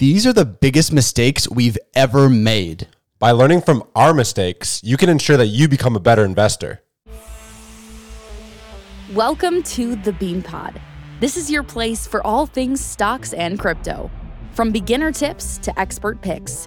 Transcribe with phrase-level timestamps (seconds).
[0.00, 2.88] These are the biggest mistakes we've ever made.
[3.18, 6.82] By learning from our mistakes, you can ensure that you become a better investor.
[9.12, 10.80] Welcome to the Bean Pod.
[11.20, 14.10] This is your place for all things stocks and crypto.
[14.52, 16.66] From beginner tips to expert picks,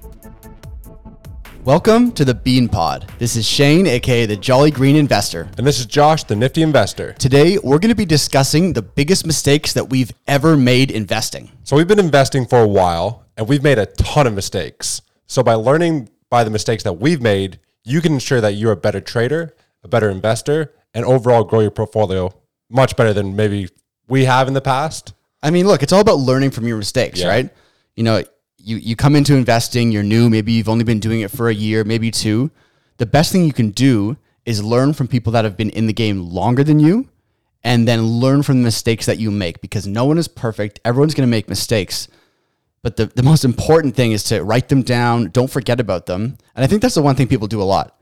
[1.65, 3.07] Welcome to the Bean Pod.
[3.19, 5.47] This is Shane, aka the Jolly Green Investor.
[5.59, 7.13] And this is Josh, the nifty investor.
[7.13, 11.51] Today, we're going to be discussing the biggest mistakes that we've ever made investing.
[11.63, 15.03] So, we've been investing for a while and we've made a ton of mistakes.
[15.27, 18.77] So, by learning by the mistakes that we've made, you can ensure that you're a
[18.77, 22.33] better trader, a better investor, and overall grow your portfolio
[22.71, 23.69] much better than maybe
[24.07, 25.13] we have in the past.
[25.43, 27.27] I mean, look, it's all about learning from your mistakes, Yeah.
[27.27, 27.49] right?
[27.95, 28.23] You know,
[28.63, 31.53] you, you come into investing, you're new, maybe you've only been doing it for a
[31.53, 32.51] year, maybe two.
[32.97, 35.93] The best thing you can do is learn from people that have been in the
[35.93, 37.09] game longer than you
[37.63, 40.79] and then learn from the mistakes that you make because no one is perfect.
[40.83, 42.07] Everyone's going to make mistakes.
[42.81, 46.37] But the, the most important thing is to write them down, don't forget about them.
[46.55, 47.99] And I think that's the one thing people do a lot.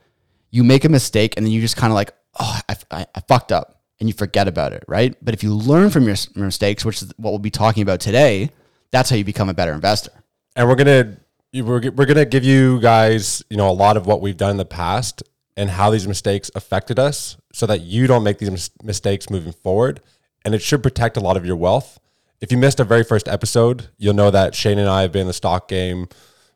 [0.52, 3.22] You make a mistake and then you just kind of like, oh, I, I, I
[3.28, 5.14] fucked up and you forget about it, right?
[5.22, 8.00] But if you learn from your, your mistakes, which is what we'll be talking about
[8.00, 8.52] today,
[8.92, 10.12] that's how you become a better investor.
[10.60, 11.18] And we're gonna
[11.54, 14.58] we're, we're gonna give you guys you know a lot of what we've done in
[14.58, 15.24] the past
[15.58, 19.54] and how these mistakes affected us so that you don't make these mis- mistakes moving
[19.54, 20.02] forward
[20.46, 22.00] and it should protect a lot of your wealth
[22.42, 25.22] if you missed our very first episode you'll know that shane and i have been
[25.22, 26.08] in the stock game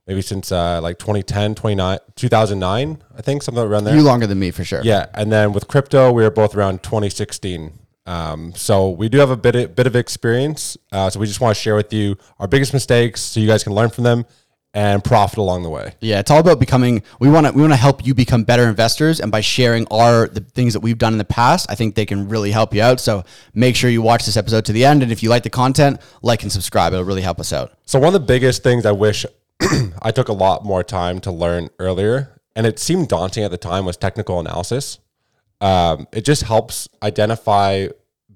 [0.05, 4.37] maybe since uh, like 2010 29 2009 i think something around there You longer than
[4.39, 4.81] me for sure.
[4.83, 7.79] yeah, and then with crypto, we were both around 2016.
[8.05, 10.77] Um, so we do have a bit of, bit of experience.
[10.91, 13.63] Uh, so we just want to share with you our biggest mistakes, so you guys
[13.63, 14.25] can learn from them
[14.73, 15.93] and profit along the way.
[16.01, 17.03] Yeah, it's all about becoming.
[17.19, 20.27] We want to we want to help you become better investors, and by sharing our
[20.27, 22.81] the things that we've done in the past, I think they can really help you
[22.81, 22.99] out.
[22.99, 25.49] So make sure you watch this episode to the end, and if you like the
[25.49, 26.93] content, like and subscribe.
[26.93, 27.73] It'll really help us out.
[27.85, 29.25] So one of the biggest things I wish
[30.01, 33.57] I took a lot more time to learn earlier, and it seemed daunting at the
[33.57, 34.99] time, was technical analysis.
[35.63, 37.87] Um, it just helps identify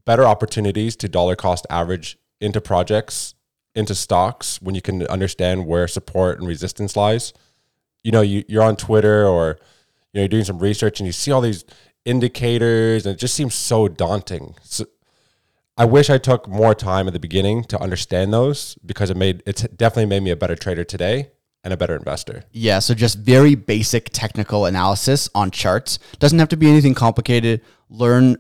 [0.06, 3.36] better opportunities to dollar cost average into projects,
[3.76, 7.34] into stocks when you can understand where support and resistance lies.
[8.02, 9.58] You know, you, you're on Twitter or
[10.14, 11.66] you know you're doing some research and you see all these
[12.06, 14.56] indicators, and it just seems so daunting.
[14.64, 14.86] So
[15.78, 19.44] I wish I took more time at the beginning to understand those because it made
[19.46, 21.32] it's definitely made me a better trader today
[21.68, 22.46] and a better investor.
[22.54, 26.00] Yeah, so just very basic technical analysis on charts.
[26.18, 27.60] Doesn't have to be anything complicated.
[27.90, 28.38] Learn,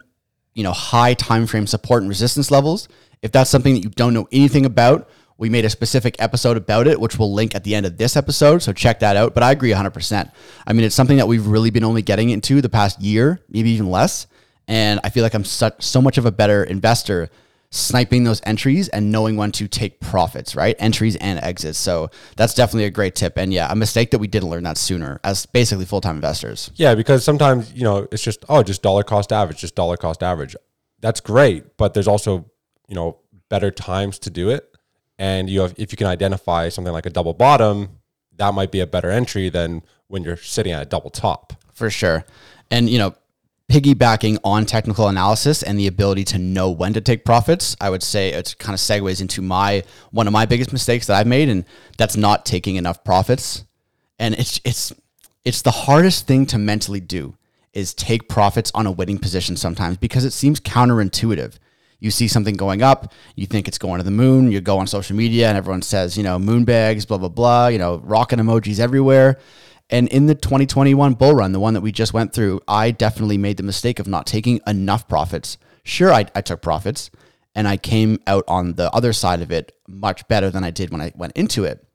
[0.53, 2.87] you know, high time frame support and resistance levels.
[3.21, 6.87] If that's something that you don't know anything about, we made a specific episode about
[6.87, 8.59] it, which we'll link at the end of this episode.
[8.59, 9.33] So check that out.
[9.33, 10.31] But I agree 100%.
[10.65, 13.71] I mean, it's something that we've really been only getting into the past year, maybe
[13.71, 14.25] even less.
[14.69, 17.29] And I feel like I'm such, so much of a better investor
[17.69, 20.75] sniping those entries and knowing when to take profits, right?
[20.79, 21.77] Entries and exits.
[21.77, 23.37] So that's definitely a great tip.
[23.37, 26.71] And yeah, a mistake that we didn't learn that sooner as basically full time investors.
[26.75, 30.23] Yeah, because sometimes you know it's just oh just dollar cost average, just dollar cost
[30.23, 30.55] average.
[30.99, 32.49] That's great, but there's also
[32.87, 33.19] you know
[33.49, 34.75] better times to do it,
[35.17, 37.99] and you have if you can identify something like a double bottom,
[38.37, 41.53] that might be a better entry than when you're sitting at a double top.
[41.73, 42.25] For sure.
[42.71, 43.15] And, you know,
[43.77, 48.01] piggybacking on technical analysis and the ability to know when to take profits, I would
[48.01, 51.49] say it kind of segues into my one of my biggest mistakes that I've made,
[51.49, 51.63] and
[51.97, 53.65] that's not taking enough profits.
[54.17, 54.93] And it's it's
[55.45, 57.35] it's the hardest thing to mentally do
[57.73, 61.57] is take profits on a winning position sometimes because it seems counterintuitive.
[61.99, 64.87] You see something going up, you think it's going to the moon, you go on
[64.87, 68.39] social media and everyone says, you know, moon bags, blah, blah, blah, you know, rocket
[68.39, 69.39] emojis everywhere.
[69.89, 73.37] And in the 2021 bull run, the one that we just went through, I definitely
[73.37, 75.57] made the mistake of not taking enough profits.
[75.83, 77.09] Sure, I, I took profits
[77.55, 80.91] and I came out on the other side of it much better than I did
[80.91, 81.85] when I went into it.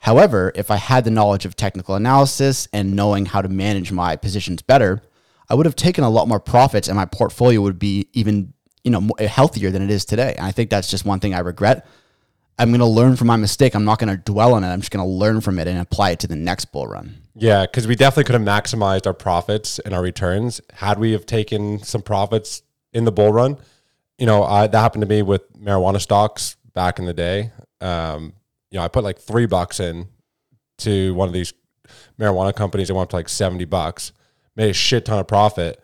[0.00, 4.16] However, if I had the knowledge of technical analysis and knowing how to manage my
[4.16, 5.02] positions better,
[5.48, 8.52] I would have taken a lot more profits and my portfolio would be even,
[8.82, 10.34] you know, healthier than it is today.
[10.36, 11.86] And I think that's just one thing I regret.
[12.58, 13.74] I'm going to learn from my mistake.
[13.74, 14.68] I'm not going to dwell on it.
[14.68, 17.22] I'm just going to learn from it and apply it to the next bull run.
[17.38, 21.26] Yeah, because we definitely could have maximized our profits and our returns had we have
[21.26, 22.62] taken some profits
[22.94, 23.58] in the bull run.
[24.18, 27.52] You know, I, that happened to me with marijuana stocks back in the day.
[27.82, 28.32] Um,
[28.70, 30.08] you know, I put like three bucks in
[30.78, 31.52] to one of these
[32.18, 32.88] marijuana companies.
[32.88, 34.12] It went up to like seventy bucks,
[34.56, 35.82] made a shit ton of profit.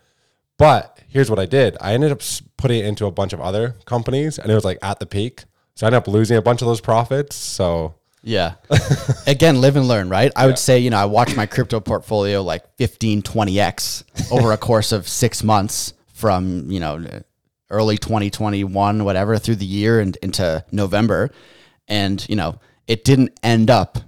[0.57, 1.77] But here's what I did.
[1.79, 2.21] I ended up
[2.57, 5.43] putting it into a bunch of other companies and it was like at the peak.
[5.75, 7.35] So I ended up losing a bunch of those profits.
[7.35, 8.55] So Yeah.
[9.27, 10.31] Again, live and learn, right?
[10.35, 14.57] I would say, you know, I watched my crypto portfolio like 15, 20x over a
[14.57, 17.05] course of six months from, you know,
[17.69, 21.31] early 2021, whatever, through the year and into November.
[21.87, 23.99] And, you know, it didn't end up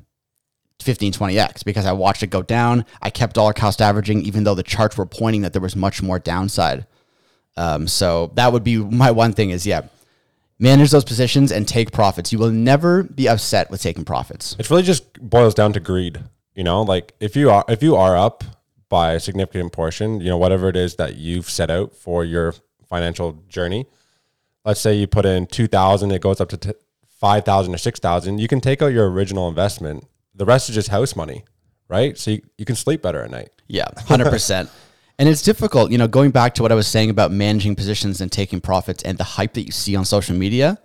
[0.82, 2.86] 15, 20x because I watched it go down.
[3.02, 6.02] I kept dollar cost averaging, even though the charts were pointing that there was much
[6.02, 6.88] more downside.
[7.58, 9.82] Um, so that would be my one thing is, yeah,
[10.60, 12.32] manage those positions and take profits.
[12.32, 14.56] You will never be upset with taking profits.
[14.60, 16.24] It's really just boils down to greed.
[16.54, 18.44] You know, like if you are if you are up
[18.90, 22.54] by a significant portion, you know, whatever it is that you've set out for your
[22.88, 23.88] financial journey.
[24.64, 26.74] Let's say you put in two thousand, it goes up to t-
[27.20, 28.40] five thousand or six thousand.
[28.40, 30.06] You can take out your original investment.
[30.34, 31.44] The rest is just house money,
[31.90, 32.18] right?
[32.18, 33.50] So you, you can sleep better at night.
[33.68, 34.70] Yeah, hundred percent.
[35.18, 38.20] And it's difficult, you know, going back to what I was saying about managing positions
[38.20, 40.78] and taking profits and the hype that you see on social media.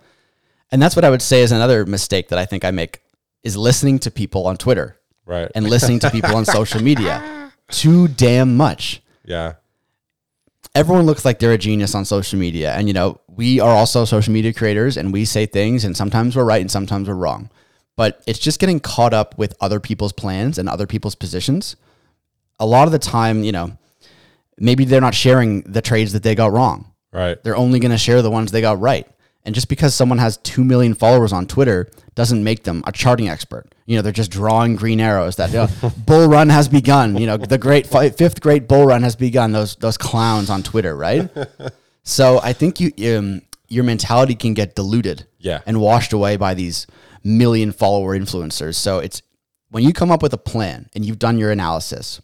[0.71, 3.01] And that's what I would say is another mistake that I think I make
[3.43, 5.51] is listening to people on Twitter Right.
[5.53, 9.01] and listening to people on social media too damn much.
[9.25, 9.53] yeah.
[10.73, 12.71] Everyone looks like they're a genius on social media.
[12.73, 16.33] And, you know, we are also social media creators and we say things and sometimes
[16.37, 17.49] we're right and sometimes we're wrong.
[17.97, 21.75] But it's just getting caught up with other people's plans and other people's positions.
[22.57, 23.77] A lot of the time, you know,
[24.61, 26.91] maybe they're not sharing the trades that they got wrong.
[27.11, 27.41] Right.
[27.43, 29.07] They're only going to share the ones they got right.
[29.43, 33.27] And just because someone has 2 million followers on Twitter doesn't make them a charting
[33.27, 33.73] expert.
[33.87, 37.17] You know, they're just drawing green arrows that you know, bull run has begun.
[37.17, 39.51] You know, the great fi- fifth great bull run has begun.
[39.51, 41.27] Those those clowns on Twitter, right?
[42.03, 45.61] so I think you um, your mentality can get diluted Yeah.
[45.65, 46.85] and washed away by these
[47.23, 48.75] million follower influencers.
[48.75, 49.21] So it's
[49.71, 52.21] when you come up with a plan and you've done your analysis,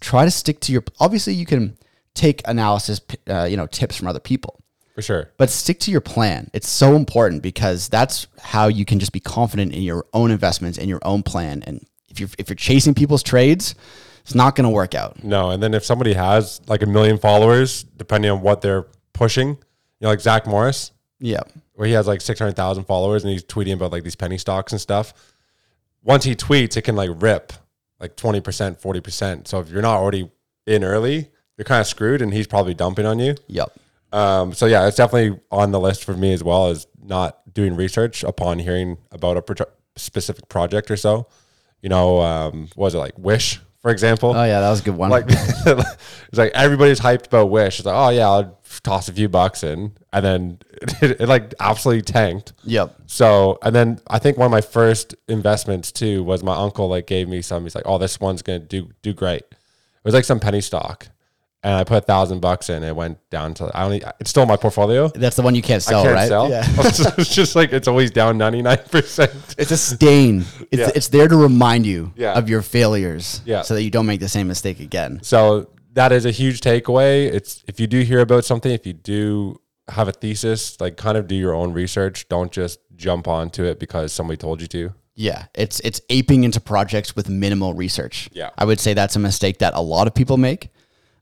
[0.00, 0.82] try to stick to your.
[1.00, 1.76] Obviously, you can
[2.14, 4.62] take analysis, uh, you know, tips from other people,
[4.94, 5.30] For sure.
[5.36, 6.50] but stick to your plan.
[6.54, 10.78] It's so important because that's how you can just be confident in your own investments
[10.78, 11.62] and your own plan.
[11.66, 13.74] And if you're if you're chasing people's trades,
[14.22, 15.22] it's not going to work out.
[15.22, 19.48] No, and then if somebody has like a million followers, depending on what they're pushing,
[19.50, 19.56] you
[20.00, 21.42] know, like Zack Morris, Yeah,
[21.74, 24.80] where he has like 600,000 followers and he's tweeting about like these penny stocks and
[24.80, 25.12] stuff.
[26.02, 27.52] Once he tweets, it can like rip
[28.00, 29.48] like 20%, 40%.
[29.48, 30.30] So if you're not already
[30.66, 33.34] in early, you're kind of screwed and he's probably dumping on you.
[33.46, 33.72] yep,
[34.12, 37.74] Um, so yeah, it's definitely on the list for me as well as not doing
[37.76, 39.66] research upon hearing about a pro-
[39.96, 41.26] specific project or so.
[41.80, 44.30] You know, um, was it like Wish, for example?
[44.30, 45.10] oh yeah, that was a good one.
[45.10, 47.78] like it's like everybody's hyped about Wish.
[47.78, 50.58] It's like, oh yeah, I'll toss a few bucks in, and then
[51.00, 52.52] it, it like absolutely tanked.
[52.64, 56.88] yep, So, and then I think one of my first investments too was my uncle
[56.88, 57.62] like gave me some.
[57.62, 59.42] He's like, oh, this one's gonna do do great.
[59.42, 59.54] It
[60.02, 61.06] was like some penny stock,
[61.62, 62.82] and I put a thousand bucks in.
[62.84, 65.08] It went down to I only it's still in my portfolio.
[65.08, 66.28] that's the one you can't sell, I can't right?
[66.28, 66.48] sell.
[66.50, 66.64] Yeah.
[67.18, 69.32] it's just like it's always down ninety nine percent.
[69.58, 70.44] It's a stain.
[70.70, 70.90] It's, Yeah.
[70.94, 72.34] it's there to remind you Yeah.
[72.38, 73.62] of your failures Yeah.
[73.62, 75.20] so that you don't make the same mistake again.
[75.22, 77.32] So that is a huge takeaway.
[77.32, 81.16] It's if you do hear about something, if you do have a thesis, like kind
[81.16, 82.28] of do your own research.
[82.28, 84.92] Don't just jump onto it because somebody told you to.
[85.18, 88.28] Yeah, it's it's aping into projects with minimal research.
[88.32, 88.50] Yeah.
[88.58, 90.68] I would say that's a mistake that a lot of people make.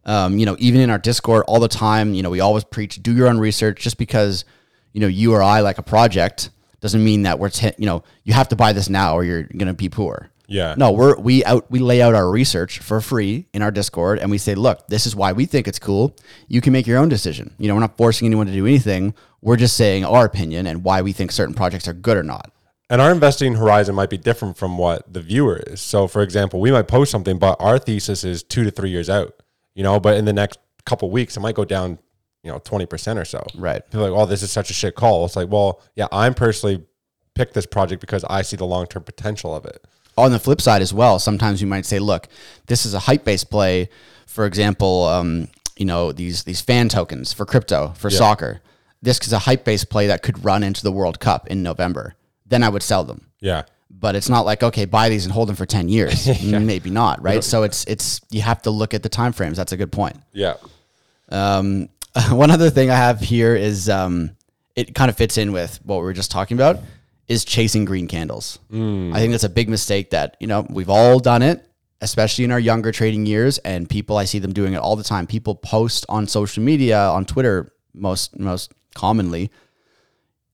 [0.06, 3.03] Um, you know, even in our Discord all the time, you know, we always preach
[3.03, 3.81] do your own research.
[3.81, 4.45] Just because
[4.93, 6.50] you know you or I like a project
[6.81, 9.45] doesn't mean that we're t- you know you have to buy this now or you're
[9.45, 10.31] gonna be poor.
[10.47, 10.75] Yeah.
[10.76, 14.31] No, we're we out we lay out our research for free in our Discord and
[14.31, 16.17] we say, look, this is why we think it's cool.
[16.49, 17.55] You can make your own decision.
[17.59, 19.14] You know, we're not forcing anyone to do anything.
[19.40, 22.50] We're just saying our opinion and why we think certain projects are good or not.
[22.90, 25.81] And our investing horizon might be different from what the viewer is.
[25.81, 29.09] So, for example, we might post something, but our thesis is two to three years
[29.09, 29.43] out.
[29.75, 31.99] You know, but in the next couple weeks, it might go down,
[32.43, 33.45] you know, twenty percent or so.
[33.57, 33.85] Right.
[33.85, 35.25] People are like, oh, this is such a shit call.
[35.25, 36.85] It's like, well, yeah, I'm personally
[37.35, 39.85] picked this project because I see the long term potential of it.
[40.16, 42.28] on the flip side as well, sometimes you might say, look,
[42.66, 43.88] this is a hype based play.
[44.26, 48.61] For example, um, you know, these these fan tokens for crypto, for soccer.
[49.02, 52.14] This is a hype based play that could run into the World Cup in November.
[52.47, 53.28] Then I would sell them.
[53.40, 53.64] Yeah.
[53.97, 56.27] But it's not like, okay, buy these and hold them for 10 years.
[56.45, 57.43] Maybe not, right?
[57.45, 59.57] So it's it's you have to look at the time frames.
[59.57, 60.17] That's a good point.
[60.33, 60.55] Yeah.
[61.31, 61.89] Um,
[62.31, 64.37] one other thing I have here is um,
[64.77, 66.81] it kind of fits in with what we were just talking about
[67.29, 68.59] is chasing green candles.
[69.15, 71.67] I think that's a big mistake that you know we've all done it,
[72.01, 73.59] especially in our younger trading years.
[73.59, 75.27] And people, I see them doing it all the time.
[75.27, 79.51] People post on social media, on Twitter, most most commonly.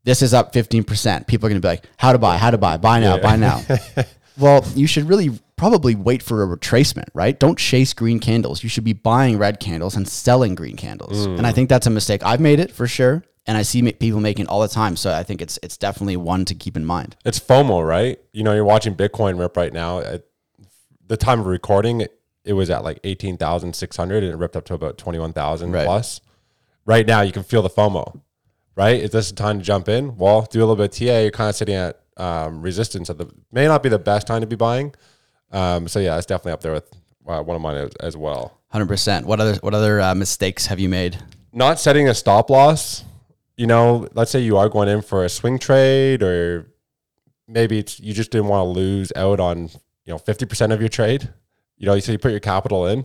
[0.04, 1.26] This is up fifteen percent.
[1.26, 2.37] People are going to be like, "How to buy?
[2.38, 2.76] How to buy?
[2.76, 3.19] Buy now!
[3.19, 3.62] Buy now!"
[4.38, 7.38] well, you should really probably wait for a retracement, right?
[7.38, 8.62] Don't chase green candles.
[8.62, 11.26] You should be buying red candles and selling green candles.
[11.26, 11.38] Mm.
[11.38, 12.23] And I think that's a mistake.
[12.25, 14.97] I've made it for sure, and I see people making all the time.
[14.97, 17.16] So I think it's it's definitely one to keep in mind.
[17.26, 18.19] It's FOMO, right?
[18.33, 20.00] You know, you're watching Bitcoin rip right now.
[20.00, 20.25] At
[21.07, 24.75] the time of recording, it, it was at like 18,600 and it ripped up to
[24.75, 25.85] about 21,000 Right.
[25.85, 26.21] plus.
[26.87, 28.21] Right now, you can feel the FOMO,
[28.81, 29.01] right?
[29.01, 30.17] Is this the time to jump in?
[30.17, 31.19] Well, do a little bit of TA.
[31.19, 33.11] You're kind of sitting at um, resistance.
[33.11, 34.95] At the may not be the best time to be buying.
[35.53, 36.91] Um, so yeah, it's definitely up there with
[37.27, 38.59] uh, one of mine as, as well.
[38.69, 39.27] Hundred percent.
[39.27, 41.19] What other what other uh, mistakes have you made?
[41.53, 43.05] not setting a stop loss.
[43.57, 46.73] You know, let's say you are going in for a swing trade, or
[47.47, 49.69] maybe it's you just didn't want to lose out on
[50.05, 51.29] you know fifty percent of your trade.
[51.77, 53.05] You know, so you put your capital in,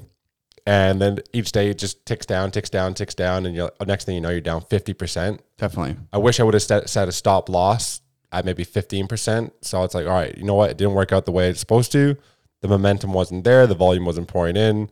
[0.65, 4.05] and then each day it just ticks down, ticks down, ticks down, and you next
[4.05, 5.41] thing you know, you're down fifty percent.
[5.57, 5.97] Definitely.
[6.11, 9.53] I wish I would have set, set a stop loss at maybe fifteen percent.
[9.61, 10.71] So it's like, all right, you know what?
[10.71, 12.17] It didn't work out the way it's supposed to.
[12.61, 13.67] The momentum wasn't there.
[13.67, 14.89] The volume wasn't pouring in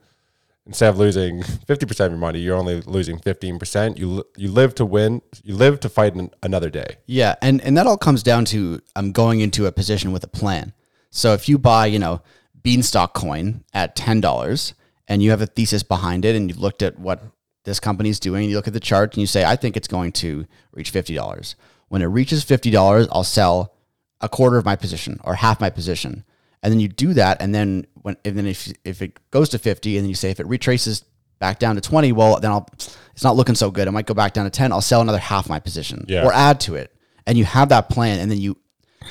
[0.66, 3.98] instead of losing 50% of your money, you're only losing 15%.
[3.98, 6.96] You you live to win, you live to fight another day.
[7.06, 10.28] Yeah, and and that all comes down to um, going into a position with a
[10.28, 10.72] plan.
[11.10, 12.22] So if you buy, you know,
[12.62, 14.74] Beanstalk coin at ten dollars,
[15.08, 17.22] and you have a thesis behind it, and you've looked at what
[17.64, 20.12] this company's doing, you look at the chart, and you say, I think it's going
[20.12, 21.56] to reach fifty dollars.
[21.88, 23.74] When it reaches fifty dollars, I'll sell
[24.20, 26.24] a quarter of my position or half my position,
[26.62, 29.58] and then you do that, and then when and then if if it goes to
[29.58, 31.04] fifty, and then you say if it retraces
[31.40, 32.66] back down to 20 well then i'll
[33.12, 35.18] it's not looking so good i might go back down to 10 i'll sell another
[35.18, 36.24] half my position Yeah.
[36.24, 36.94] or add to it
[37.26, 38.56] and you have that plan and then you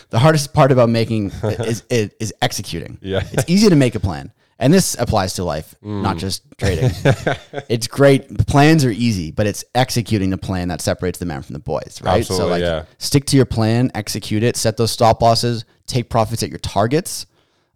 [0.09, 3.23] the hardest part about making is, is is executing Yeah.
[3.33, 6.01] it's easy to make a plan and this applies to life Mm.
[6.01, 6.91] not just trading
[7.69, 11.53] it's great plans are easy but it's executing the plan that separates the man from
[11.53, 12.85] the boys right so like yeah.
[12.97, 17.25] stick to your plan execute it set those stop losses take profits at your targets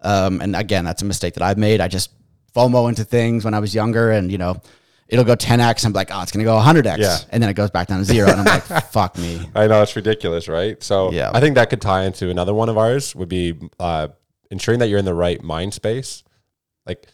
[0.01, 2.11] um, and again that's a mistake that i've made i just
[2.55, 4.61] fomo into things when i was younger and you know
[5.09, 7.17] it'll go 10x i'm like oh it's going to go 100x Yeah.
[7.31, 9.81] and then it goes back down to zero and i'm like fuck me I know
[9.81, 10.81] it's ridiculous, right?
[10.83, 11.31] So Yeah.
[11.33, 14.09] I think that could tie into another one of ours would be uh,
[14.51, 16.23] ensuring that you're in the right mind space.
[16.87, 17.07] Like,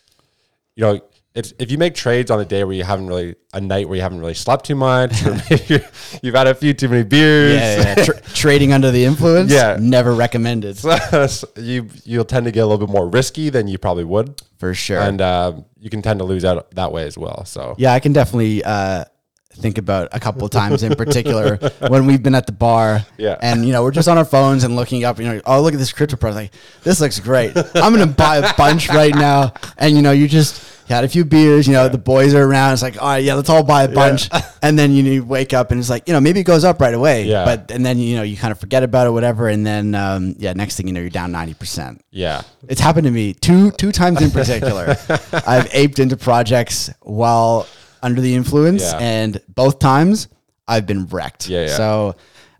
[0.76, 1.02] you know,
[1.36, 3.96] it's, if you make trades on a day where you haven't really a night where
[3.96, 5.84] you haven't really slept too much, or maybe
[6.22, 8.06] you've had a few too many beers, yeah, yeah, yeah.
[8.06, 9.78] Tra- trading under the influence Yeah.
[9.80, 10.80] never recommended
[11.56, 14.76] you you'll tend to get a little bit more risky than you probably would, for
[14.76, 17.46] sure and uh, you can tend to lose out that way as well.
[17.46, 19.06] So Yeah, I can definitely uh,
[19.56, 21.58] think about a couple of times in particular
[21.88, 23.06] when we've been at the bar.
[23.18, 23.38] Yeah.
[23.42, 25.74] And, you know, we're just on our phones and looking up, you know, oh, look
[25.74, 26.54] at this crypto product.
[26.54, 27.56] Like, this looks great.
[27.76, 29.54] I'm going to buy a bunch right now.
[29.78, 32.74] And, you know, you just had a few beers, you know, the boys are around.
[32.74, 34.30] It's like, all right, yeah, let's all buy a bunch.
[34.62, 36.82] And then, you you wake up and it's like, you know, maybe it goes up
[36.82, 37.24] right away.
[37.24, 37.46] Yeah.
[37.46, 39.48] But, and then, you know, you kind of forget about it, whatever.
[39.48, 42.00] And then, um, yeah, next thing you know, you're down 90%.
[42.12, 44.98] yeah, It's happened to me two two times in particular.
[45.48, 47.66] I've aped into projects while
[48.04, 48.98] under the influence, Yeah.
[49.00, 50.28] and both times
[50.68, 51.50] I've been wrecked.
[51.50, 51.76] Yeah, yeah.
[51.78, 52.16] So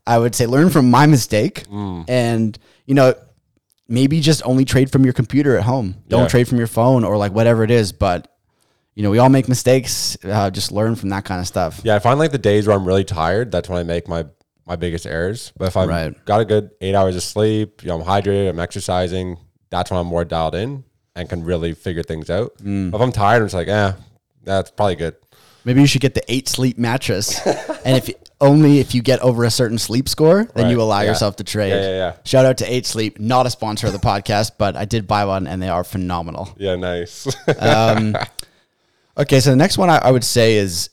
[0.08, 2.06] I would say learn from my mistake, Mm.
[2.10, 2.58] and
[2.88, 3.14] you know
[3.88, 5.96] maybe just only trade from your computer at home.
[6.08, 6.28] Don't Yeah.
[6.30, 7.92] trade from your phone or like whatever it is.
[7.92, 8.28] But
[8.96, 10.18] you know we all make mistakes.
[10.24, 11.82] Uh, just learn from that kind of stuff.
[11.84, 14.26] Yeah, I find like the days where I'm really tired, that's when I make my
[14.66, 15.52] my biggest errors.
[15.58, 16.14] But if I've Right.
[16.26, 19.38] got a good eight hours of sleep, you know, I'm hydrated, I'm exercising,
[19.70, 20.86] that's when I'm more dialed in
[21.18, 22.54] and can really figure things out.
[22.64, 22.96] Mm.
[22.96, 23.92] If I'm tired, I'm just like, eh,
[24.44, 25.16] that's probably good.
[25.66, 27.46] Maybe you should get the eight sleep mattress,
[27.86, 28.10] and if
[28.44, 31.10] only if you get over a certain sleep score, then you allow yeah.
[31.10, 31.70] yourself to trade.
[31.70, 32.16] Yeah, yeah, yeah.
[32.26, 35.26] Shout out to Eight Sleep, not a sponsor of the podcast, but I did buy
[35.26, 36.54] one, and they are phenomenal.
[36.58, 37.28] Yeah, nice.
[37.60, 38.16] Um,
[39.18, 40.90] okay, so the next one I, I would say is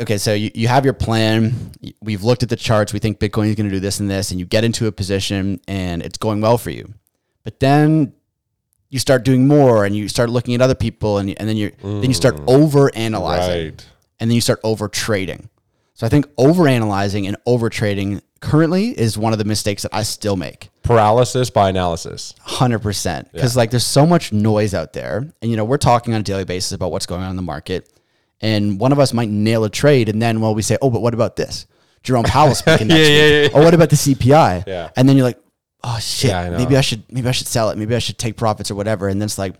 [0.00, 0.16] okay.
[0.16, 1.72] So you, you have your plan.
[2.00, 2.92] We've looked at the charts.
[2.92, 4.92] We think Bitcoin is going to do this and this, and you get into a
[4.92, 6.94] position, and it's going well for you.
[7.44, 8.14] But then
[8.92, 11.72] you start doing more, and you start looking at other people, and, and then you
[11.82, 13.70] then you start over analyzing Mm.
[13.72, 13.86] right.
[14.20, 15.48] and then you start over trading.
[15.94, 19.94] So I think over analyzing and over trading currently is one of the mistakes that
[19.94, 20.70] I still make.
[20.82, 22.34] Paralysis by analysis.
[22.46, 26.20] 100% because like there's so much noise out there and you know we're talking on
[26.20, 27.88] a daily basis about what's going on in the market
[28.40, 31.00] and one of us might nail a trade and then well we say oh but
[31.02, 31.66] what about this
[32.02, 33.48] Jerome Powell speaking next Yeah, yeah, yeah.
[33.54, 34.90] or what about the CPI Yeah.
[34.96, 35.38] and then you're like
[35.84, 36.30] oh shit.
[36.30, 37.78] Yeah, I maybe I should maybe I should sell it.
[37.78, 39.08] Maybe I should take profits or whatever.
[39.08, 39.54] And then it's like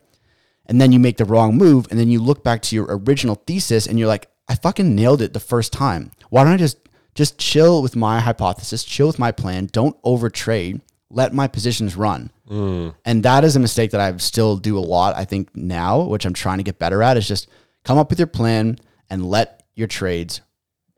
[0.66, 3.34] and then you make the wrong move and then you look back to your original
[3.46, 6.12] thesis and you're like i fucking nailed it the first time.
[6.30, 6.78] Why don't i just
[7.14, 9.68] just chill with my hypothesis chill with my plan.
[9.72, 10.80] Don't overtrade.
[11.10, 12.30] Let my positions run.
[12.48, 12.94] Mm.
[13.04, 16.24] And that is a mistake that i still do a lot i think now which
[16.24, 17.48] i'm trying to get better at is just
[17.84, 20.40] come up with your plan and let your trades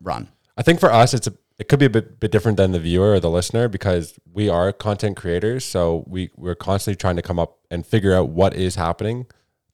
[0.00, 0.28] run.
[0.56, 2.80] I think for us, it's a it could be a bit, bit different than the
[2.80, 5.64] viewer or the listener because we are content creators.
[5.64, 9.26] So we we're constantly trying to come up and figure out what is happening.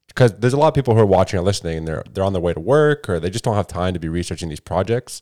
[0.09, 2.33] Because there's a lot of people who are watching or listening and they're they're on
[2.33, 5.21] their way to work or they just don't have time to be researching these projects.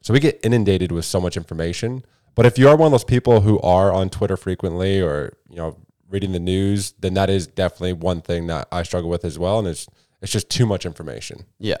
[0.00, 2.04] So we get inundated with so much information.
[2.34, 5.56] But if you are one of those people who are on Twitter frequently or, you
[5.56, 5.76] know,
[6.08, 9.58] reading the news, then that is definitely one thing that I struggle with as well.
[9.58, 9.88] And it's
[10.22, 11.44] it's just too much information.
[11.58, 11.78] Yeah,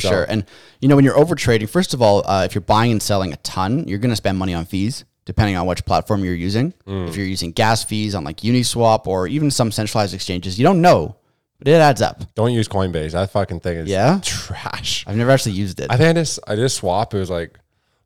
[0.00, 0.24] for sure.
[0.24, 0.44] And
[0.80, 3.32] you know, when you're over trading, first of all, uh, if you're buying and selling
[3.32, 6.74] a ton, you're going to spend money on fees depending on which platform you're using.
[6.86, 10.80] If you're using gas fees on like Uniswap or even some centralized exchanges, you don't
[10.80, 11.14] know,
[11.60, 12.34] but it adds up.
[12.34, 13.12] Don't use Coinbase.
[13.12, 14.18] That fucking thing is Yeah?
[14.24, 15.04] trash.
[15.06, 15.86] I've never actually used it.
[15.90, 17.14] I think I just I just swap.
[17.14, 17.56] It was like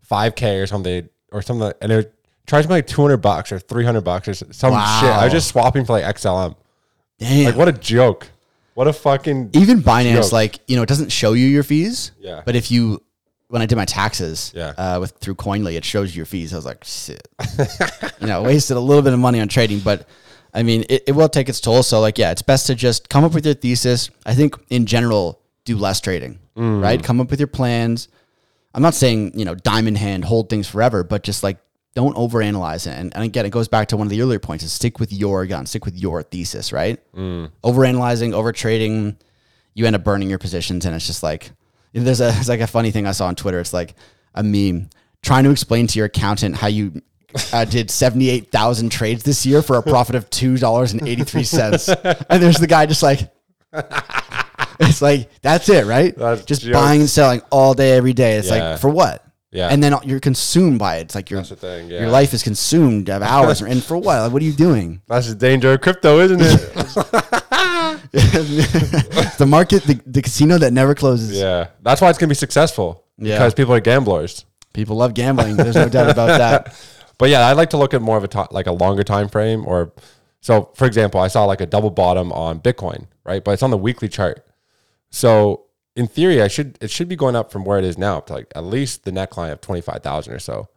[0.02, 2.12] five k or something or something, and it
[2.46, 5.00] charged me like two hundred bucks or three hundred bucks or some Wow.
[5.00, 5.08] shit.
[5.10, 6.54] I was just swapping for like XLM.
[7.18, 7.46] Damn.
[7.46, 8.28] Like what a joke!
[8.76, 10.32] What a fucking even Binance, joke.
[10.32, 12.12] like you know, it doesn't show you your fees.
[12.20, 12.42] Yeah.
[12.44, 13.02] But if you,
[13.48, 14.74] when I did my taxes, Yeah.
[14.76, 16.52] uh, with through Koinly, it shows you your fees.
[16.52, 17.26] I was like, shit,
[18.20, 20.06] you know, wasted a little bit of money on trading, but
[20.52, 21.82] I mean, it, it will take its toll.
[21.82, 24.10] So like, yeah, it's best to just come up with your thesis.
[24.26, 26.82] I think in general, do less trading, Mm.
[26.82, 27.02] right?
[27.02, 28.08] Come up with your plans.
[28.74, 31.56] I'm not saying you know diamond hand hold things forever, but just like
[31.96, 32.90] don't overanalyze it.
[32.96, 35.12] And, and again, it goes back to one of the earlier points: is stick with
[35.12, 37.00] your gun, stick with your thesis, right?
[37.14, 37.50] Mm.
[37.64, 39.16] Overanalyzing, over trading,
[39.74, 41.50] you end up burning your positions, and it's just like
[41.94, 43.58] there's a it's like a funny thing I saw on Twitter.
[43.58, 43.94] It's like
[44.34, 44.90] a meme
[45.22, 47.02] trying to explain to your accountant how you.
[47.52, 52.24] Uh, did 78,000 trades this year for a profit of $2.83.
[52.30, 53.30] and there's the guy just like,
[54.80, 56.16] it's like, that's it, right?
[56.16, 56.72] That's just jokes.
[56.72, 58.36] buying and selling all day, every day.
[58.36, 58.70] It's Yeah.
[58.70, 59.22] like, for what?
[59.56, 59.68] Yeah.
[59.68, 61.02] And then you're consumed by it.
[61.02, 62.00] It's like your, thing, yeah.
[62.00, 63.62] your life is consumed of hours.
[63.62, 64.20] and for what?
[64.20, 65.00] Like, what are you doing?
[65.08, 66.74] that's the danger of crypto, isn't it?
[69.38, 71.38] the market, the, the casino that never closes.
[71.38, 73.36] yeah, that's why it's gonna be successful Yeah.
[73.38, 74.44] because people are gamblers.
[74.74, 75.56] People love gambling.
[75.56, 76.74] There's no doubt about that.
[77.18, 79.64] But yeah, I like to look at more of a like a longer time frame.
[79.66, 79.92] Or
[80.42, 83.42] so, for example, I saw like a double bottom on Bitcoin, right?
[83.42, 84.46] But it's on the weekly chart.
[85.08, 85.65] So
[85.96, 88.34] in theory, I should it should be going up from where it is now to
[88.34, 90.68] like at least the neckline of twenty five thousand or so.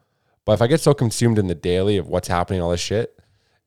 [0.46, 3.20] But if I get so consumed in the daily of what's happening, all this shit,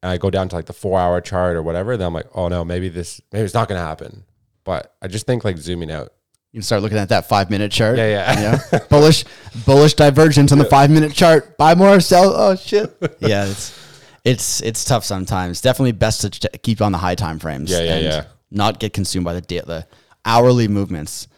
[0.03, 2.27] and I go down to like the four hour chart or whatever, then I'm like,
[2.35, 4.25] oh no, maybe this maybe it's not gonna happen.
[4.65, 6.13] But I just think like zooming out.
[6.53, 7.99] You can start looking at that five minute chart.
[7.99, 8.61] Yeah, yeah.
[8.73, 8.79] yeah.
[8.91, 9.25] bullish,
[9.65, 11.57] bullish divergence on the five minute chart.
[11.57, 12.33] Buy more, sell.
[12.35, 12.97] Oh shit.
[13.21, 13.79] Yeah, it's
[14.25, 15.61] it's it's tough sometimes.
[15.61, 17.71] Definitely best to keep on the high time frames.
[17.71, 18.25] Yeah, yeah, and yeah.
[18.51, 19.87] Not get consumed by the da- the
[20.25, 21.29] hourly movements.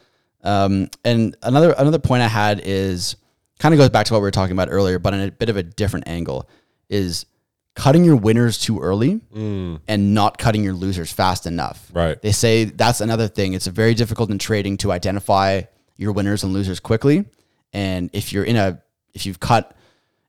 [0.44, 3.16] Um, and another another point I had is
[3.58, 5.48] kind of goes back to what we were talking about earlier, but in a bit
[5.48, 6.48] of a different angle.
[6.90, 7.24] Is
[7.74, 9.20] cutting your winners too early
[9.88, 11.90] and not cutting your losers fast enough.
[11.92, 12.20] Right.
[12.22, 13.52] They say that's another thing.
[13.54, 15.62] It's very difficult in trading to identify
[15.96, 17.24] your winners and losers quickly.
[17.72, 18.80] And if you're in a,
[19.12, 19.76] if you've cut,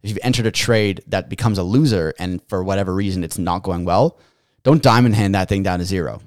[0.01, 3.61] if you've entered a trade that becomes a loser and for whatever reason it's not
[3.61, 4.17] going well,
[4.63, 6.21] don't diamond hand that thing down to zero.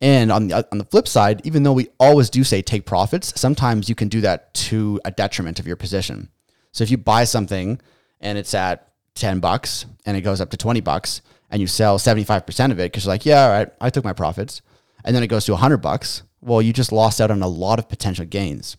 [0.00, 2.86] And on the uh, on the flip side, even though we always do say take
[2.86, 6.28] profits, sometimes you can do that to a detriment of your position.
[6.72, 7.80] So if you buy something
[8.20, 11.98] and it's at 10 bucks and it goes up to 20 bucks and you sell
[11.98, 14.62] 75% of it because you're like, yeah, all right, I took my profits.
[15.04, 16.22] And then it goes to 100 bucks.
[16.40, 18.76] Well, you just lost out on a lot of potential gains.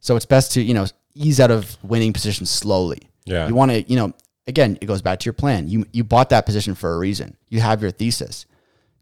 [0.00, 3.00] So it's best to, you know, ease out of winning positions slowly.
[3.24, 3.48] Yeah.
[3.48, 4.12] You want to, you know,
[4.46, 5.68] again, it goes back to your plan.
[5.68, 7.36] You you bought that position for a reason.
[7.48, 8.46] You have your thesis.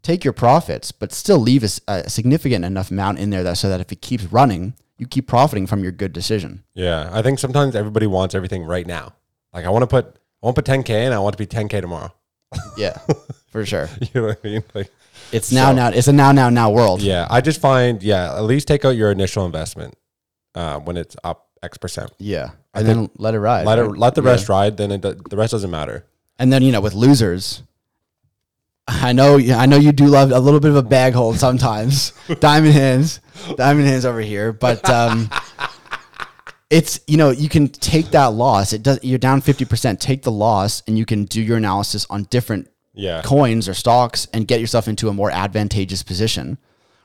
[0.01, 3.81] Take your profits, but still leave a significant enough amount in there that so that
[3.81, 6.63] if it keeps running, you keep profiting from your good decision.
[6.73, 9.13] Yeah, I think sometimes everybody wants everything right now.
[9.53, 10.05] Like I want to put
[10.41, 12.13] I want to put 10k and I want to be 10k tomorrow.
[12.77, 12.97] Yeah,
[13.51, 13.89] for sure.
[13.99, 14.63] you know what I mean?
[14.73, 14.89] Like
[15.31, 15.87] It's now So- now.
[15.89, 17.01] It's a now now now world.
[17.01, 19.95] yeah, I just find yeah, at least take out your initial investment
[20.55, 22.11] uh, when it's up X percent.
[22.19, 23.65] Yeah, and then let it ride.
[23.65, 23.97] Let it right?
[23.99, 24.29] let the Yeah.
[24.31, 24.77] rest ride.
[24.77, 26.05] Then it, the rest doesn't matter.
[26.39, 27.63] And then you know with losers,
[28.91, 32.11] I know I know you do love a little bit of a bag hold sometimes.
[32.39, 33.19] diamond hands,
[33.55, 35.29] diamond hands over here, but um,
[36.69, 38.73] it's you know you can take that loss.
[38.73, 38.99] It does.
[39.03, 39.99] You're down fifty percent.
[39.99, 43.21] Take the loss, and you can do your analysis on different Yeah.
[43.23, 46.57] coins or stocks and get yourself into a more advantageous position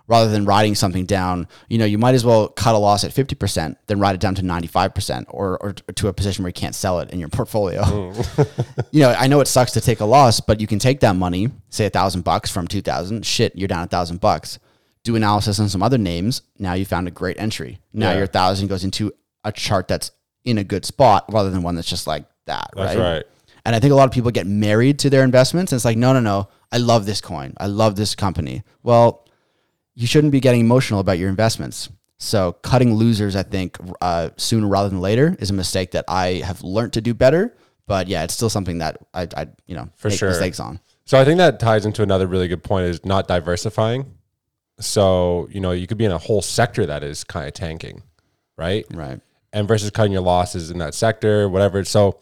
[0.07, 1.49] rather than writing something down.
[1.69, 4.35] You know, you might as well cut a loss at 50%, then write it down
[4.35, 8.13] to 95% or, or to a position where you can't sell it in your portfolio.
[8.91, 11.17] you know, I know it sucks to take a loss, but you can take that
[11.17, 14.59] money, say a thousand bucks from 2000, shit, you're down a thousand bucks.
[15.05, 16.43] Do analysis on some other names.
[16.59, 17.79] Now you found a great entry.
[17.93, 18.19] Now Yeah.
[18.19, 19.13] your thousand goes into
[19.45, 20.11] a chart that's
[20.45, 22.71] in a good spot rather than one that's just like that.
[22.75, 23.15] That's right.
[23.17, 23.25] right.
[23.67, 25.73] And I think a lot of people get married to their investments.
[25.73, 26.49] And it's like, no, no, no.
[26.71, 27.55] I love this coin.
[27.59, 28.63] I love this company.
[28.83, 29.24] Well,
[29.95, 31.89] you shouldn't be getting emotional about your investments.
[32.19, 36.43] So cutting losers, I think, uh, sooner rather than later is a mistake that I
[36.45, 37.55] have learned to do better.
[37.87, 40.31] But yeah, it's still something that I, I you know, For make sure.
[40.31, 40.81] mistakes on.
[41.05, 44.15] So I think that ties into another really good point is not diversifying.
[44.81, 48.03] So, you know, you could be in a whole sector that is kind of tanking,
[48.57, 48.87] right?
[48.93, 49.21] Right.
[49.53, 51.85] And versus cutting your losses in that sector, whatever.
[51.85, 52.21] So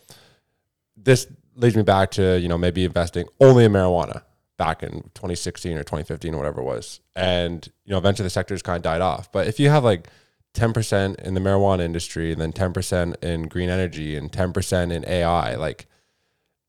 [0.97, 4.23] this leads me back to, you know, maybe investing only in marijuana
[4.63, 7.01] back in 2016 or 2015 or whatever it was.
[7.17, 9.33] And, you know, eventually the sector's kind of died off.
[9.33, 10.07] But if you have like
[10.55, 15.57] 10% in the marijuana industry and then 10% in green energy and 10% in AI,
[15.57, 15.87] like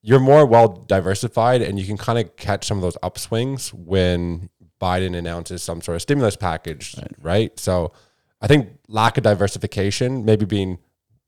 [0.02, 4.50] you're more well diversified and you can kind of catch some of those upswings when
[4.82, 7.16] Biden announces some sort of stimulus package, right?
[7.22, 7.60] right?
[7.60, 7.94] So
[8.42, 10.80] I think lack of diversification, maybe being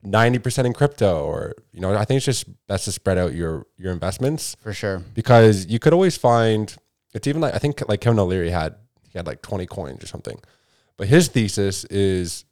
[0.05, 3.65] 90% in crypto or you know, I think it's just best to spread out your
[3.77, 4.99] your investments For sure.
[5.13, 6.75] because you could always find
[7.13, 8.75] it's even like I think like Kevin O'Leary had
[9.09, 10.39] he had like 20 coins or something.
[10.97, 12.45] But his thesis is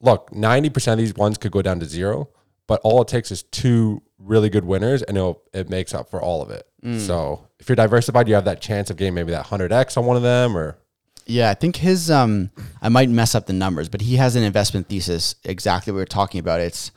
[0.00, 2.28] look, 90% of these ones could go down to zero,
[2.66, 6.20] but all it takes is two really good winners and it'll, it makes up for
[6.20, 6.66] all of it.
[6.84, 6.98] Mm.
[7.00, 10.16] So if you're diversified, you have that chance of getting maybe that 100x on one
[10.16, 10.78] of them or
[11.26, 14.42] Yeah, I think his um I might mess up the numbers, but he has an
[14.42, 16.60] investment thesis exactly what we are talking about.
[16.60, 16.92] It's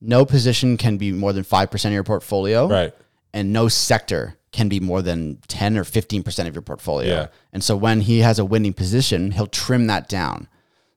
[0.00, 2.68] no position can be more than 5% of your portfolio.
[2.68, 2.92] right.
[3.32, 7.14] And no sector can be more than 10 or 15% of your portfolio.
[7.14, 7.26] Yeah.
[7.52, 10.48] And so when he has a winning position, he'll trim that down.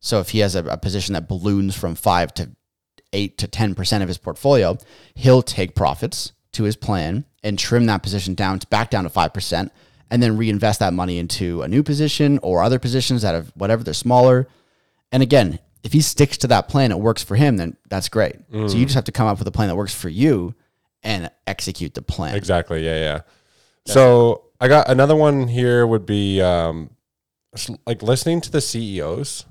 [0.01, 2.51] So if he has a, a position that balloons from 5 to
[3.13, 4.77] 8 to 10% of his portfolio,
[5.13, 9.09] he'll take profits to his plan and trim that position down to back down to
[9.09, 9.69] 5%
[10.11, 13.83] and then reinvest that money into a new position or other positions that have whatever
[13.83, 14.47] they're smaller.
[15.11, 18.35] And again, if he sticks to that plan, it works for him, then that's great.
[18.51, 20.55] So you just have to come up with a plan that works for you
[21.03, 22.35] and execute the plan.
[22.35, 22.83] Exactly.
[22.83, 23.21] Yeah, yeah.
[23.85, 26.89] So I got another one here would be um,
[27.85, 29.45] like listening to the CEOs.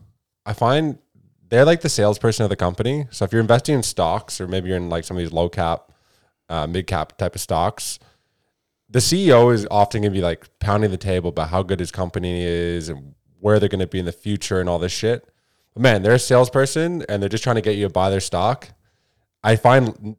[0.44, 0.98] I find
[1.48, 3.06] they're like the salesperson of the company.
[3.10, 5.48] So if you're investing in stocks or maybe you're in like some of these low
[5.48, 5.92] cap,
[6.48, 7.98] uh, mid cap type of stocks,
[8.94, 11.90] the CEO is often going to be like pounding the table about how good his
[11.90, 15.28] company is and where they're going to be in the future and all this shit.
[15.74, 18.20] But man, they're a salesperson and they're just trying to get you to buy their
[18.20, 18.68] stock.
[19.42, 20.16] I find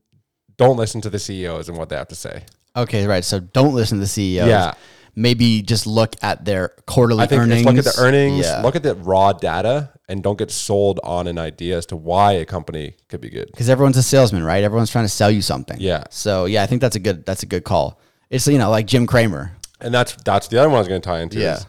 [0.57, 2.43] don't listen to the CEOs and what they have to say.
[2.75, 3.23] Okay, right.
[3.23, 4.47] So don't listen to the CEOs.
[4.49, 4.73] Yeah.
[5.15, 7.63] Maybe just look at their quarterly I think earnings.
[7.63, 8.61] just look at the earnings, Yeah.
[8.61, 12.33] look at the raw data, and don't get sold on an idea as to why
[12.33, 13.47] a company could be good.
[13.47, 14.61] because everyone's a salesman, right?
[14.61, 15.77] Everyone's trying to sell you something.
[15.79, 16.03] Yeah.
[16.09, 17.97] So yeah, I think that's a good that's a good call.
[18.35, 19.51] It's you know like Jim Cramer.
[19.79, 21.39] And that's that's the other one I was going to tie into.
[21.39, 21.59] Yeah.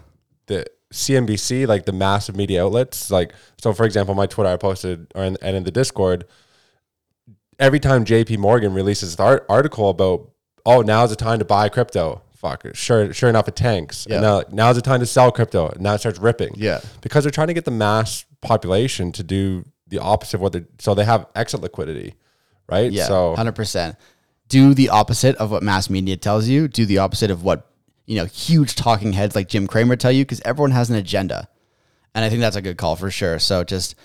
[0.47, 3.73] The CNBC, like the massive media outlets, like so.
[3.73, 6.25] For example, my Twitter, I posted, or in, and in the Discord,
[7.59, 8.37] every time J.P.
[8.37, 10.31] Morgan releases an art, article about,
[10.65, 12.23] oh, now's the time to buy crypto.
[12.37, 14.07] Fuck, sure, sure enough, it tanks.
[14.09, 14.17] Yeah.
[14.17, 15.69] And now, now's the time to sell crypto.
[15.71, 16.53] And now it starts ripping.
[16.57, 16.81] Yeah.
[17.01, 20.67] because they're trying to get the mass population to do the opposite of what they're.
[20.79, 22.15] so they have exit liquidity,
[22.69, 22.93] right?
[22.93, 23.07] Yeah.
[23.07, 23.97] So hundred percent.
[24.49, 26.69] Do the opposite of what mass media tells you.
[26.69, 27.71] Do the opposite of what
[28.07, 31.49] you know huge talking heads like Jim Cramer tell you because everyone has an agenda,
[32.15, 33.39] and I think that's a good call for sure.
[33.39, 33.97] So just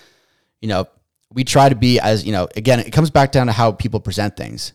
[0.60, 0.86] you know
[1.32, 4.00] we try to be as you know again it comes back down to how people
[4.00, 4.72] present things.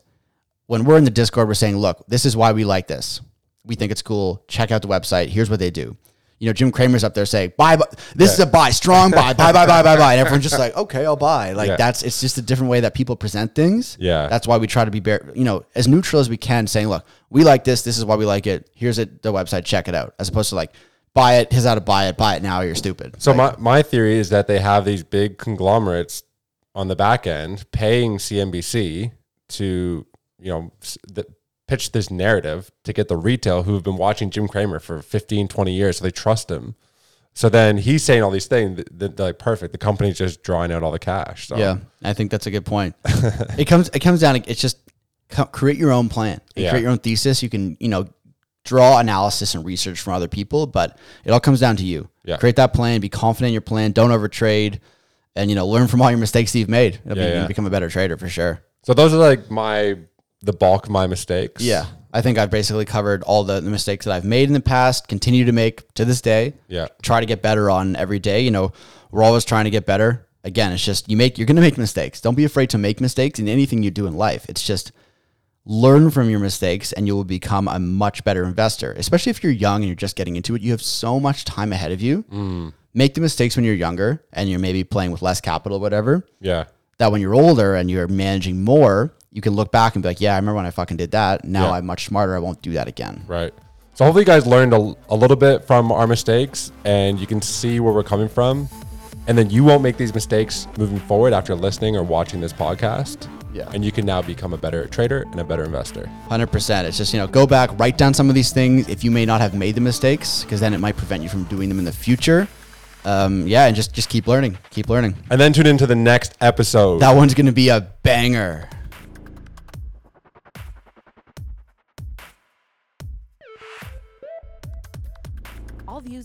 [0.67, 3.21] When we're in the Discord, we're saying, look, this is why we like this.
[3.63, 4.43] We think it's cool.
[4.49, 5.27] Check out the website.
[5.27, 5.95] Here's what they do.
[6.39, 9.33] You know, Jim Cramer's up there saying, buy, buy this is a buy, strong buy,
[9.33, 10.13] buy, buy, buy, buy, buy.
[10.13, 11.53] And everyone's just like, okay, I'll buy.
[11.53, 11.75] Like Yeah.
[11.77, 13.97] that's, it's just a different way that people present things.
[13.99, 14.27] Yeah.
[14.27, 16.89] That's why we try to be, bare, you know, as neutral as we can saying,
[16.89, 17.81] look, we like this.
[17.81, 18.69] This is why we like it.
[18.75, 19.65] Here's it, the website.
[19.65, 20.13] Check it out.
[20.19, 20.73] As opposed to like,
[21.15, 21.51] buy it.
[21.51, 22.17] Here's how to buy it.
[22.17, 22.61] Buy it now.
[22.61, 23.19] You're stupid.
[23.19, 26.21] So Like, my, my theory is that they have these big conglomerates
[26.75, 29.11] on the back end paying CNBC
[29.49, 30.05] to,
[30.39, 30.71] you know,
[31.67, 35.47] pitch this narrative to get the retail who have been watching Jim Cramer for 15,
[35.47, 35.97] 20 years.
[35.97, 36.75] So they trust him.
[37.33, 39.71] So then he's saying all these things that, like, perfect.
[39.71, 41.47] The company's just drawing out all the cash.
[41.47, 42.95] So Yeah, I think that's a good point.
[43.57, 44.77] it comes it comes down to it's just
[45.51, 46.69] create your own plan, You Yeah.
[46.71, 47.43] create your own thesis.
[47.43, 48.07] You can you know
[48.63, 52.09] draw analysis and research from other people, but it all comes down to you.
[52.25, 52.37] Yeah.
[52.37, 53.01] Create that plan.
[53.01, 53.91] Be confident in your plan.
[53.91, 54.79] Don't overtrade,
[55.35, 56.99] and you know learn from all your mistakes that you've made.
[57.05, 57.47] It'll Yeah, be, yeah.
[57.47, 58.61] Become a better trader for sure.
[58.83, 59.97] So those are like my,
[60.41, 61.63] the bulk of my mistakes.
[61.63, 64.59] Yeah, I think I've basically covered all the, the mistakes that I've made in the
[64.59, 65.07] past.
[65.07, 66.53] Continue to make to this day.
[66.67, 66.87] Yeah.
[67.01, 68.41] try to get better on every day.
[68.41, 68.71] You know,
[69.11, 70.27] we're always trying to get better.
[70.43, 72.21] Again, it's just you make you're going to make mistakes.
[72.21, 74.45] Don't be afraid to make mistakes in anything you do in life.
[74.47, 74.91] It's just
[75.67, 78.93] learn from your mistakes and you will become a much better investor.
[78.93, 81.73] Especially if you're young and you're just getting into it, you have so much time
[81.73, 82.23] ahead of you.
[82.31, 82.73] Mm.
[82.93, 86.25] Make the mistakes when you're younger and you're maybe playing with less capital whatever.
[86.39, 86.65] Yeah.
[86.97, 90.21] That when you're older and you're managing more, you can look back and be like,
[90.21, 91.45] "Yeah, I remember when I fucking did that.
[91.45, 91.71] Now Yeah.
[91.73, 92.35] I'm much smarter.
[92.35, 93.53] I won't do that again." Right.
[93.93, 97.41] So hopefully you guys learned a, a little bit from our mistakes and you can
[97.41, 98.69] see where we're coming from.
[99.25, 103.27] And then you won't make these mistakes moving forward after listening or watching this podcast.
[103.53, 103.67] Yeah.
[103.73, 106.05] And you can now become a better trader and a better investor.
[106.29, 106.87] Hundred percent.
[106.87, 109.25] It's just you know go back, write down some of these things if you may
[109.25, 111.85] not have made the mistakes, because then it might prevent you from doing them in
[111.85, 112.47] the future.
[113.03, 115.15] Um, yeah, and just just keep learning, keep learning.
[115.31, 116.99] And then tune into the next episode.
[116.99, 118.69] That one's gonna be a banger.